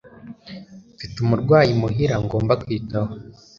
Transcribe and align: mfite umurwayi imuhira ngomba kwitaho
mfite 0.95 1.15
umurwayi 1.23 1.69
imuhira 1.75 2.15
ngomba 2.25 2.53
kwitaho 2.61 3.11